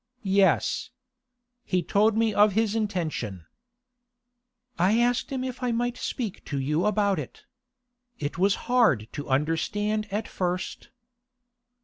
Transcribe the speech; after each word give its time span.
'Yes. 0.23 0.89
He 1.63 1.83
told 1.83 2.17
me 2.17 2.33
of 2.33 2.53
his 2.53 2.73
intention.' 2.75 3.45
'I 4.79 4.97
asked 4.97 5.29
him 5.31 5.43
if 5.43 5.61
I 5.61 5.71
might 5.71 5.95
speak 5.95 6.43
to 6.45 6.59
you 6.59 6.87
about 6.87 7.19
it. 7.19 7.43
It 8.17 8.35
was 8.39 8.55
hard 8.65 9.07
to 9.11 9.29
understand 9.29 10.11
at 10.11 10.27
first. 10.27 10.89